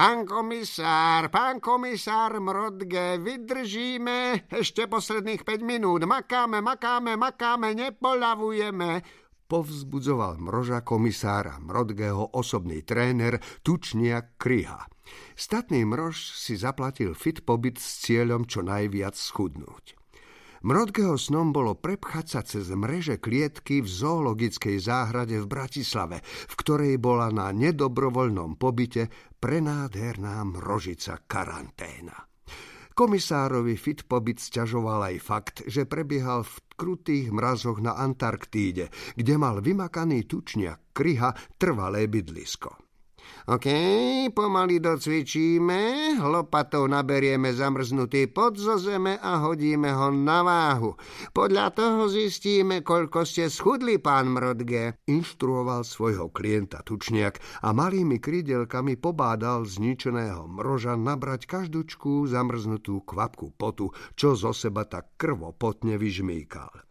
[0.00, 6.08] Pán komisár, pán komisár Mrodge, vydržíme ešte posledných 5 minút.
[6.08, 9.04] Makáme, makáme, makáme, nepolavujeme.
[9.44, 14.88] Povzbudzoval mroža komisára Mrodgeho osobný tréner Tučniak Kryha.
[15.36, 19.99] Statný mrož si zaplatil fit pobyt s cieľom čo najviac schudnúť.
[20.60, 27.00] Mrodkeho snom bolo prepchať sa cez mreže klietky v zoologickej záhrade v Bratislave, v ktorej
[27.00, 29.08] bola na nedobrovoľnom pobyte
[29.40, 32.12] prenádherná mrožica karanténa.
[32.92, 39.64] Komisárovi fit pobyt sťažoval aj fakt, že prebiehal v krutých mrazoch na Antarktíde, kde mal
[39.64, 42.89] vymakaný tučniak kryha trvalé bydlisko.
[43.50, 43.66] OK,
[44.30, 45.80] pomaly docvičíme,
[46.22, 50.94] lopatou naberieme zamrznutý pod zo zeme a hodíme ho na váhu.
[51.32, 55.00] Podľa toho zistíme, koľko ste schudli, pán Mrodge.
[55.08, 63.90] Inštruoval svojho klienta Tučniak a malými krydelkami pobádal zničeného mroža nabrať každúčku zamrznutú kvapku potu,
[64.14, 66.89] čo zo seba tak krvopotne vyžmýkal.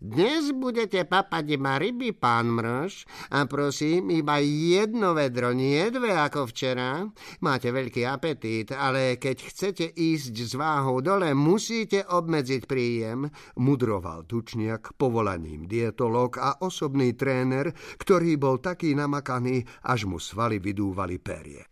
[0.00, 3.04] Dnes budete papať iba ryby, pán Mrož,
[3.36, 7.04] a prosím, iba jedno vedro, nie dve ako včera.
[7.44, 13.28] Máte veľký apetít, ale keď chcete ísť s váhou dole, musíte obmedziť príjem,
[13.60, 21.20] mudroval tučniak povolaním dietolog a osobný tréner, ktorý bol taký namakaný, až mu svaly vydúvali
[21.20, 21.69] perie.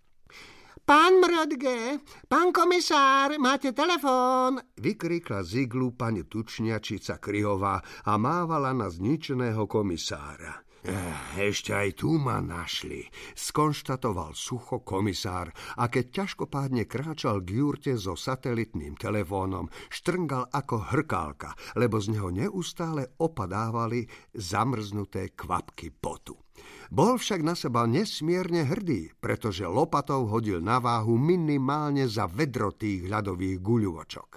[0.88, 4.56] Pán Mrodge, pán komisár, máte telefón?
[4.80, 10.64] Vykrikla z iglu pani Tučniačica Kryhová a mávala na zničeného komisára.
[10.88, 13.04] Eh, ešte aj tu ma našli,
[13.36, 21.52] skonštatoval sucho komisár a keď ťažkopádne kráčal k jurte so satelitným telefónom, štrngal ako hrkálka,
[21.76, 26.40] lebo z neho neustále opadávali zamrznuté kvapky potu.
[26.88, 33.04] Bol však na seba nesmierne hrdý, pretože lopatou hodil na váhu minimálne za vedro tých
[33.04, 34.28] ľadových guľuvočok.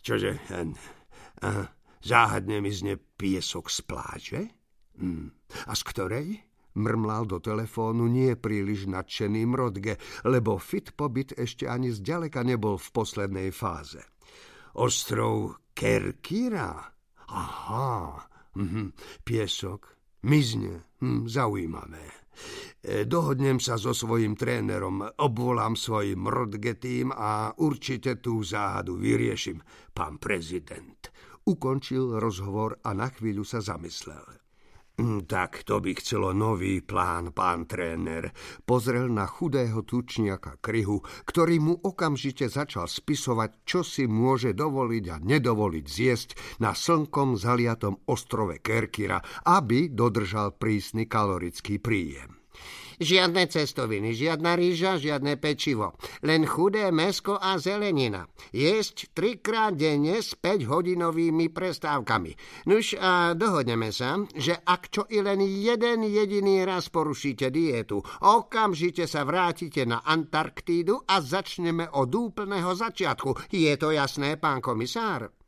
[0.00, 1.64] Čože, uh,
[2.00, 4.63] záhadne mi zne piesok z pláže?
[4.98, 5.34] Hmm.
[5.66, 6.26] A z ktorej?
[6.74, 9.94] Mrmlal do telefónu nie príliš nadšený Mrodge,
[10.26, 14.02] lebo fit pobyt ešte ani zďaleka nebol v poslednej fáze.
[14.74, 16.74] Ostrov Kerkira?
[17.30, 18.26] Aha,
[18.58, 18.90] mhm.
[19.22, 19.94] piesok,
[20.24, 22.24] Mizne, hm, zaujímavé.
[22.80, 29.60] E, dohodnem sa so svojím trénerom, obvolám svoj mrodge tým a určite tú záhadu vyriešim,
[29.92, 31.12] pán prezident.
[31.44, 34.43] Ukončil rozhovor a na chvíľu sa zamyslel.
[34.94, 38.30] Hm, tak to by chcelo nový plán, pán tréner.
[38.62, 45.16] Pozrel na chudého tučniaka Kryhu, ktorý mu okamžite začal spisovať, čo si môže dovoliť a
[45.18, 46.30] nedovoliť zjesť
[46.62, 52.38] na slnkom zaliatom ostrove Kerkira, aby dodržal prísny kalorický príjem.
[52.98, 55.98] Žiadne cestoviny, žiadna rýža, žiadne pečivo.
[56.22, 58.26] Len chudé mesko a zelenina.
[58.54, 62.32] Jesť trikrát denne s 5-hodinovými prestávkami.
[62.70, 69.06] Nuž a dohodneme sa, že ak čo i len jeden jediný raz porušíte dietu, okamžite
[69.10, 73.50] sa vrátite na Antarktídu a začneme od úplného začiatku.
[73.52, 75.43] Je to jasné, pán komisár?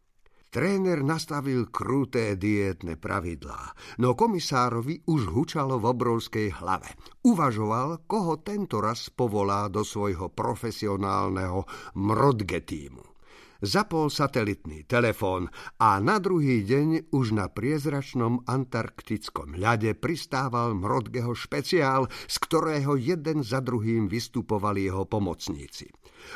[0.47, 6.93] Tréner nastavil kruté dietné pravidlá, no komisárovi už hučalo v obrovskej hlave.
[7.27, 11.67] Uvažoval, koho tento raz povolá do svojho profesionálneho
[11.99, 13.16] mrodge týmu.
[13.65, 15.49] Zapol satelitný telefón
[15.81, 23.41] a na druhý deň už na priezračnom antarktickom ľade pristával Mrodgeho špeciál, z ktorého jeden
[23.41, 25.89] za druhým vystupovali jeho pomocníci.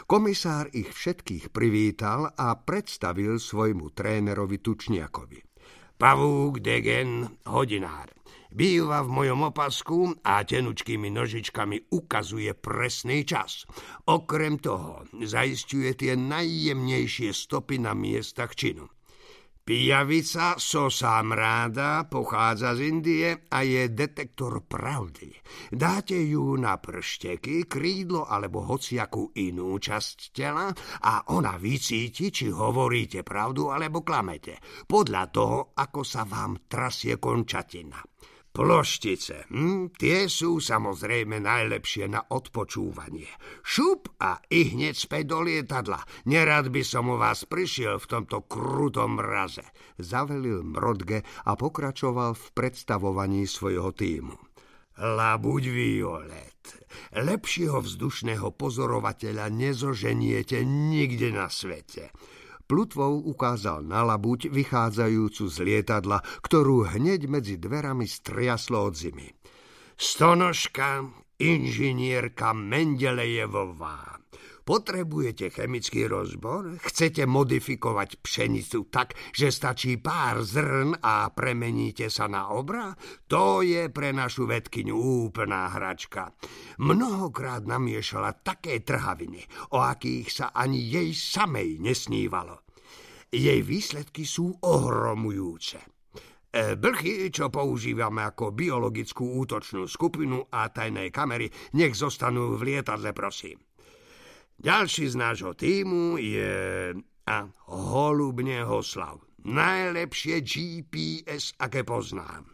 [0.08, 5.40] Komisár ich všetkých privítal a predstavil svojmu trénerovi Tučniakovi.
[6.00, 8.19] Pavúk Degen, hodinár.
[8.50, 13.62] Býva v mojom opasku a tenučkými nožičkami ukazuje presný čas.
[14.10, 18.90] Okrem toho zaistuje tie najjemnejšie stopy na miestach činu.
[19.70, 20.58] Pijavica
[21.30, 25.30] ráda pochádza z Indie a je detektor pravdy.
[25.70, 30.74] Dáte ju na pršteky, krídlo alebo hociakú inú časť tela
[31.06, 34.58] a ona vycíti, či hovoríte pravdu alebo klamete,
[34.90, 38.02] podľa toho, ako sa vám trasie končatina.
[38.50, 43.30] Ploštice, hm, tie sú samozrejme najlepšie na odpočúvanie.
[43.62, 46.02] Šup a i hneď späť do lietadla.
[46.26, 49.62] Nerad by som u vás prišiel v tomto krutom mraze.
[50.02, 54.34] Zavelil Mrodge a pokračoval v predstavovaní svojho týmu.
[54.98, 56.62] Labuď Violet,
[57.14, 62.10] lepšieho vzdušného pozorovateľa nezoženiete nikde na svete
[62.70, 69.26] plutvou ukázal na labuť vychádzajúcu z lietadla, ktorú hneď medzi dverami striaslo od zimy.
[69.98, 71.10] Stonožka
[71.42, 74.22] inžinierka Mendelejevová.
[74.70, 76.78] Potrebujete chemický rozbor?
[76.78, 82.94] Chcete modifikovať pšenicu tak, že stačí pár zrn a premeníte sa na obra?
[83.26, 84.94] To je pre našu vedkyňu
[85.26, 86.30] úplná hračka.
[86.86, 89.42] Mnohokrát namiešala také trhaviny,
[89.74, 92.62] o akých sa ani jej samej nesnívalo.
[93.26, 95.82] Jej výsledky sú ohromujúce.
[96.46, 103.10] E, blchy, čo používame ako biologickú útočnú skupinu a tajné kamery, nech zostanú v lietadle,
[103.10, 103.58] prosím.
[104.60, 106.92] Ďalší z nášho týmu je
[107.24, 109.24] a Holubne Hoslav.
[109.40, 112.44] Najlepšie GPS, aké poznám.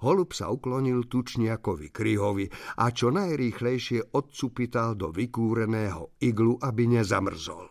[0.00, 2.48] Holub sa uklonil tučniakovi Kryhovi
[2.80, 7.68] a čo najrýchlejšie odcupital do vykúreného iglu, aby nezamrzol.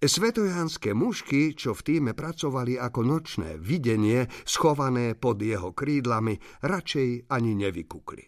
[0.00, 7.52] Svetojánske mušky, čo v týme pracovali ako nočné videnie, schované pod jeho krídlami, radšej ani
[7.52, 8.24] nevykukli.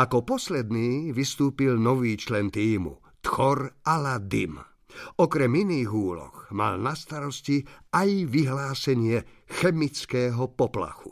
[0.00, 2.96] Ako posledný vystúpil nový člen týmu–
[3.40, 4.60] Tchor Aladim.
[5.16, 11.08] Okrem iných úloh mal na starosti aj vyhlásenie chemického poplachu.